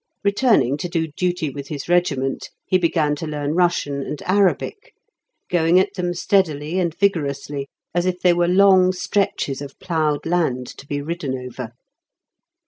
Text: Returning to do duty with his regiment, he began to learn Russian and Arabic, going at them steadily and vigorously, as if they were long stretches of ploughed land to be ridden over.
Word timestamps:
Returning 0.23 0.77
to 0.77 0.89
do 0.89 1.09
duty 1.09 1.51
with 1.51 1.67
his 1.67 1.87
regiment, 1.87 2.49
he 2.65 2.79
began 2.79 3.15
to 3.17 3.27
learn 3.27 3.53
Russian 3.53 4.01
and 4.01 4.19
Arabic, 4.23 4.95
going 5.47 5.79
at 5.79 5.93
them 5.93 6.15
steadily 6.15 6.79
and 6.79 6.95
vigorously, 6.97 7.67
as 7.93 8.07
if 8.07 8.19
they 8.19 8.33
were 8.33 8.47
long 8.47 8.93
stretches 8.93 9.61
of 9.61 9.77
ploughed 9.79 10.25
land 10.25 10.65
to 10.79 10.87
be 10.87 11.03
ridden 11.03 11.37
over. 11.37 11.73